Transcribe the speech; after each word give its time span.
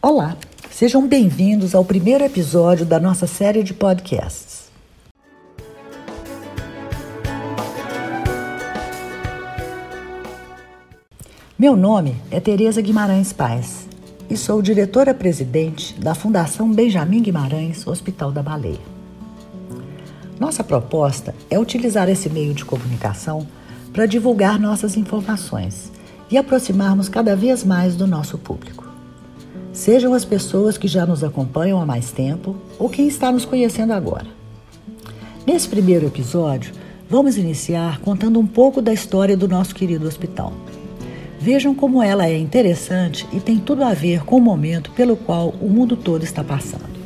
Olá, 0.00 0.36
sejam 0.70 1.08
bem-vindos 1.08 1.74
ao 1.74 1.84
primeiro 1.84 2.22
episódio 2.22 2.86
da 2.86 3.00
nossa 3.00 3.26
série 3.26 3.64
de 3.64 3.74
podcasts. 3.74 4.68
Meu 11.58 11.74
nome 11.74 12.14
é 12.30 12.38
Tereza 12.38 12.80
Guimarães 12.80 13.32
Paz 13.32 13.88
e 14.30 14.36
sou 14.36 14.62
diretora-presidente 14.62 15.94
da 15.94 16.14
Fundação 16.14 16.72
Benjamin 16.72 17.20
Guimarães 17.20 17.84
Hospital 17.84 18.30
da 18.30 18.40
Baleia. 18.40 18.78
Nossa 20.38 20.62
proposta 20.62 21.34
é 21.50 21.58
utilizar 21.58 22.08
esse 22.08 22.30
meio 22.30 22.54
de 22.54 22.64
comunicação 22.64 23.48
para 23.92 24.06
divulgar 24.06 24.60
nossas 24.60 24.96
informações 24.96 25.90
e 26.30 26.38
aproximarmos 26.38 27.08
cada 27.08 27.34
vez 27.34 27.64
mais 27.64 27.96
do 27.96 28.06
nosso 28.06 28.38
público. 28.38 28.87
Sejam 29.72 30.14
as 30.14 30.24
pessoas 30.24 30.76
que 30.76 30.88
já 30.88 31.06
nos 31.06 31.22
acompanham 31.22 31.80
há 31.80 31.86
mais 31.86 32.10
tempo 32.10 32.56
ou 32.78 32.88
quem 32.88 33.06
está 33.06 33.30
nos 33.30 33.44
conhecendo 33.44 33.92
agora. 33.92 34.26
Nesse 35.46 35.68
primeiro 35.68 36.06
episódio, 36.06 36.72
vamos 37.08 37.38
iniciar 37.38 38.00
contando 38.00 38.38
um 38.38 38.46
pouco 38.46 38.82
da 38.82 38.92
história 38.92 39.36
do 39.36 39.48
nosso 39.48 39.74
querido 39.74 40.06
hospital. 40.06 40.52
Vejam 41.40 41.74
como 41.74 42.02
ela 42.02 42.26
é 42.26 42.36
interessante 42.36 43.26
e 43.32 43.40
tem 43.40 43.58
tudo 43.58 43.84
a 43.84 43.94
ver 43.94 44.24
com 44.24 44.36
o 44.36 44.40
momento 44.40 44.90
pelo 44.90 45.16
qual 45.16 45.50
o 45.60 45.68
mundo 45.68 45.96
todo 45.96 46.24
está 46.24 46.42
passando. 46.42 46.98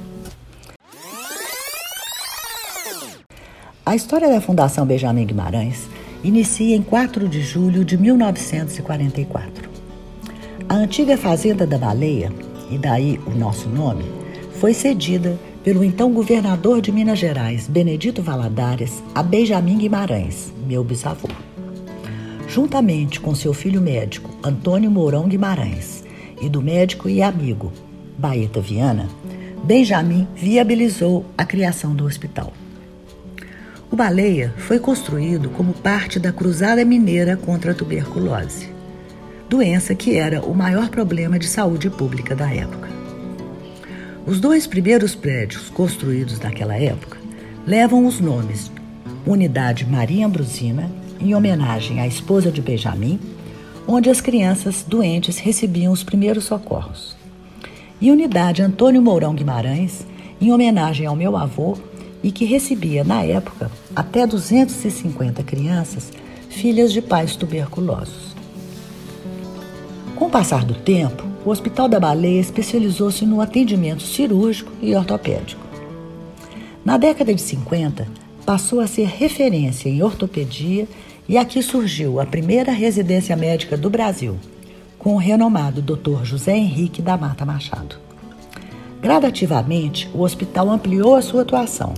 A 3.84 3.94
história 3.94 4.28
da 4.28 4.41
Fundação 4.41 4.86
Benjamin 4.86 5.27
Guimarães 5.27 5.88
inicia 6.24 6.74
em 6.74 6.82
4 6.82 7.28
de 7.28 7.42
julho 7.42 7.84
de 7.84 7.98
1944. 7.98 9.71
A 10.72 10.76
antiga 10.76 11.18
Fazenda 11.18 11.66
da 11.66 11.76
Baleia 11.76 12.32
e 12.70 12.78
daí 12.78 13.20
o 13.26 13.30
nosso 13.32 13.68
nome, 13.68 14.04
foi 14.58 14.72
cedida 14.72 15.38
pelo 15.62 15.84
então 15.84 16.10
governador 16.10 16.80
de 16.80 16.91
Minas 16.91 17.19
Gerais, 17.19 17.69
Benedito 17.69 18.22
Valadares, 18.22 19.02
a 19.14 19.22
Benjamin 19.22 19.77
Guimarães, 19.77 20.50
meu 20.66 20.82
bisavô. 20.82 21.28
Juntamente 22.48 23.20
com 23.20 23.34
seu 23.34 23.52
filho 23.52 23.82
médico, 23.82 24.30
Antônio 24.42 24.91
Mourão 24.91 25.28
Guimarães, 25.28 26.05
e 26.41 26.48
do 26.48 26.62
médico 26.62 27.06
e 27.06 27.20
amigo, 27.20 27.70
Baeta 28.16 28.62
Viana, 28.62 29.10
Benjamin 29.62 30.27
viabilizou 30.34 31.27
a 31.36 31.44
criação 31.44 31.94
do 31.94 32.06
hospital. 32.06 32.50
O 33.91 33.94
Baleia 33.94 34.54
foi 34.56 34.78
construído 34.78 35.50
como 35.50 35.75
parte 35.75 36.19
da 36.19 36.32
Cruzada 36.32 36.82
Mineira 36.82 37.36
contra 37.36 37.72
a 37.72 37.75
tuberculose 37.75 38.72
doença 39.53 39.95
que 39.95 40.17
era 40.17 40.41
o 40.41 40.55
maior 40.55 40.89
problema 40.89 41.39
de 41.39 41.47
saúde 41.47 41.91
pública 41.91 42.34
da 42.34 42.50
época. 42.50 42.89
Os 44.27 44.41
dois 44.41 44.67
primeiros 44.67 45.14
prédios 45.14 45.69
construídos 45.69 46.41
naquela 46.41 46.75
época 46.75 47.19
levam 47.67 48.06
os 48.06 48.19
nomes 48.19 48.72
Unidade 49.27 49.84
Maria 49.84 50.25
Ambrosina, 50.25 50.91
em 51.20 51.34
homenagem 51.34 52.00
à 52.00 52.06
esposa 52.06 52.50
de 52.50 52.62
Benjamin, 52.62 53.20
onde 53.86 54.09
as 54.09 54.22
crianças 54.22 54.86
doentes 54.89 55.36
recebiam 55.36 55.92
os 55.92 56.03
primeiros 56.03 56.44
socorros, 56.44 57.14
e 58.00 58.11
Unidade 58.11 58.62
Antônio 58.62 59.03
Mourão 59.03 59.34
Guimarães, 59.34 60.06
em 60.41 60.50
homenagem 60.50 61.06
ao 61.06 61.14
meu 61.14 61.37
avô 61.37 61.77
e 62.22 62.33
que 62.33 62.47
recebia, 62.47 63.05
na 63.05 63.22
época, 63.22 63.70
até 63.94 64.27
250 64.27 65.42
crianças, 65.42 66.11
filhas 66.48 66.91
de 66.91 67.03
pais 67.03 67.37
tuberculosos. 67.37 68.31
Com 70.16 70.27
o 70.27 70.30
passar 70.30 70.64
do 70.64 70.74
tempo, 70.74 71.24
o 71.44 71.50
Hospital 71.50 71.88
da 71.88 71.98
Baleia 71.98 72.41
especializou-se 72.41 73.24
no 73.24 73.41
atendimento 73.41 74.02
cirúrgico 74.02 74.70
e 74.80 74.94
ortopédico. 74.94 75.66
Na 76.84 76.96
década 76.98 77.34
de 77.34 77.41
50, 77.41 78.06
passou 78.44 78.80
a 78.80 78.86
ser 78.86 79.06
referência 79.06 79.88
em 79.88 80.02
ortopedia 80.02 80.87
e 81.28 81.38
aqui 81.38 81.62
surgiu 81.62 82.20
a 82.20 82.26
primeira 82.26 82.72
residência 82.72 83.34
médica 83.37 83.76
do 83.76 83.88
Brasil, 83.88 84.37
com 84.98 85.14
o 85.14 85.19
renomado 85.19 85.81
Dr. 85.81 86.25
José 86.25 86.56
Henrique 86.56 87.00
da 87.00 87.16
Mata 87.16 87.44
Machado. 87.44 87.97
Gradativamente, 89.00 90.08
o 90.14 90.20
hospital 90.20 90.70
ampliou 90.70 91.16
a 91.16 91.22
sua 91.22 91.42
atuação 91.42 91.94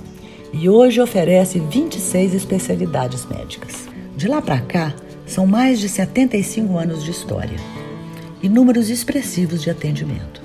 e 0.52 0.68
hoje 0.68 1.00
oferece 1.00 1.58
26 1.58 2.32
especialidades 2.32 3.26
médicas. 3.26 3.88
De 4.16 4.28
lá 4.28 4.40
para 4.40 4.60
cá, 4.60 4.94
são 5.26 5.46
mais 5.46 5.80
de 5.80 5.88
75 5.88 6.78
anos 6.78 7.02
de 7.02 7.10
história 7.10 7.83
e 8.44 8.48
números 8.50 8.90
expressivos 8.90 9.62
de 9.62 9.70
atendimento. 9.70 10.42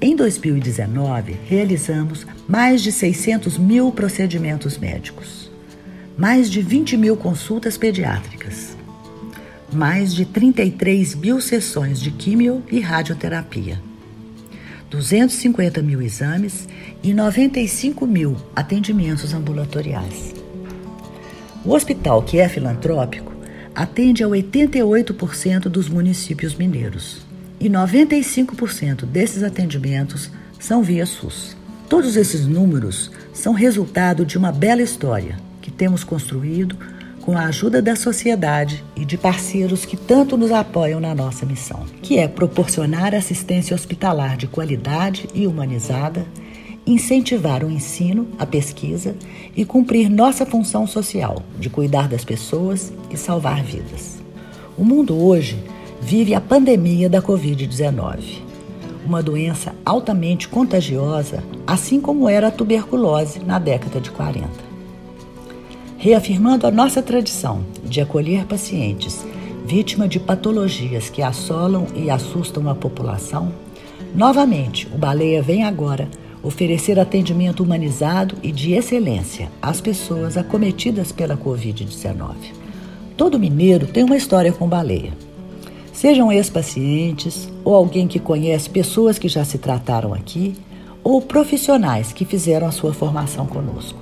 Em 0.00 0.16
2019, 0.16 1.36
realizamos 1.46 2.26
mais 2.48 2.80
de 2.80 2.90
600 2.90 3.58
mil 3.58 3.92
procedimentos 3.92 4.78
médicos, 4.78 5.50
mais 6.16 6.50
de 6.50 6.62
20 6.62 6.96
mil 6.96 7.14
consultas 7.14 7.76
pediátricas, 7.76 8.74
mais 9.70 10.14
de 10.14 10.24
33 10.24 11.14
mil 11.14 11.42
sessões 11.42 12.00
de 12.00 12.10
químio 12.10 12.62
e 12.72 12.80
radioterapia, 12.80 13.78
250 14.88 15.82
mil 15.82 16.00
exames 16.00 16.66
e 17.02 17.12
95 17.12 18.06
mil 18.06 18.34
atendimentos 18.56 19.34
ambulatoriais. 19.34 20.34
O 21.66 21.74
hospital, 21.74 22.22
que 22.22 22.38
é 22.38 22.48
filantrópico, 22.48 23.33
atende 23.74 24.22
a 24.22 24.28
88% 24.28 25.62
dos 25.62 25.88
municípios 25.88 26.54
mineiros 26.54 27.22
e 27.58 27.68
95% 27.68 29.04
desses 29.04 29.42
atendimentos 29.42 30.30
são 30.58 30.82
via 30.82 31.06
SUS. 31.06 31.56
Todos 31.88 32.16
esses 32.16 32.46
números 32.46 33.10
são 33.32 33.52
resultado 33.52 34.24
de 34.24 34.38
uma 34.38 34.52
bela 34.52 34.82
história 34.82 35.38
que 35.60 35.70
temos 35.70 36.04
construído 36.04 36.76
com 37.20 37.38
a 37.38 37.46
ajuda 37.46 37.80
da 37.80 37.96
sociedade 37.96 38.84
e 38.94 39.04
de 39.04 39.16
parceiros 39.16 39.86
que 39.86 39.96
tanto 39.96 40.36
nos 40.36 40.52
apoiam 40.52 41.00
na 41.00 41.14
nossa 41.14 41.46
missão, 41.46 41.86
que 42.02 42.18
é 42.18 42.28
proporcionar 42.28 43.14
assistência 43.14 43.74
hospitalar 43.74 44.36
de 44.36 44.46
qualidade 44.46 45.26
e 45.34 45.46
humanizada 45.46 46.26
incentivar 46.86 47.64
o 47.64 47.70
ensino, 47.70 48.28
a 48.38 48.44
pesquisa 48.44 49.16
e 49.56 49.64
cumprir 49.64 50.10
nossa 50.10 50.44
função 50.44 50.86
social 50.86 51.42
de 51.58 51.70
cuidar 51.70 52.08
das 52.08 52.24
pessoas 52.24 52.92
e 53.10 53.16
salvar 53.16 53.62
vidas. 53.62 54.22
O 54.76 54.84
mundo 54.84 55.16
hoje 55.16 55.56
vive 56.00 56.34
a 56.34 56.40
pandemia 56.40 57.08
da 57.08 57.22
Covid-19, 57.22 58.42
uma 59.06 59.22
doença 59.22 59.74
altamente 59.84 60.48
contagiosa, 60.48 61.42
assim 61.66 62.00
como 62.00 62.28
era 62.28 62.48
a 62.48 62.50
tuberculose 62.50 63.40
na 63.40 63.58
década 63.58 64.00
de 64.00 64.10
40. 64.10 64.48
Reafirmando 65.96 66.66
a 66.66 66.70
nossa 66.70 67.00
tradição 67.00 67.64
de 67.82 68.00
acolher 68.00 68.44
pacientes 68.44 69.24
vítimas 69.64 70.10
de 70.10 70.20
patologias 70.20 71.08
que 71.08 71.22
assolam 71.22 71.86
e 71.94 72.10
assustam 72.10 72.68
a 72.68 72.74
população, 72.74 73.50
novamente 74.14 74.86
o 74.92 74.98
Baleia 74.98 75.40
vem 75.40 75.64
agora 75.64 76.08
oferecer 76.44 77.00
atendimento 77.00 77.62
humanizado 77.62 78.36
e 78.42 78.52
de 78.52 78.74
excelência 78.74 79.50
às 79.62 79.80
pessoas 79.80 80.36
acometidas 80.36 81.10
pela 81.10 81.36
Covid-19. 81.36 82.34
Todo 83.16 83.38
mineiro 83.38 83.86
tem 83.86 84.04
uma 84.04 84.16
história 84.16 84.52
com 84.52 84.68
baleia. 84.68 85.12
Sejam 85.92 86.30
ex-pacientes, 86.30 87.48
ou 87.64 87.74
alguém 87.74 88.06
que 88.06 88.18
conhece 88.18 88.68
pessoas 88.68 89.18
que 89.18 89.28
já 89.28 89.44
se 89.44 89.56
trataram 89.56 90.12
aqui, 90.12 90.54
ou 91.02 91.22
profissionais 91.22 92.12
que 92.12 92.24
fizeram 92.24 92.66
a 92.66 92.72
sua 92.72 92.92
formação 92.92 93.46
conosco. 93.46 93.98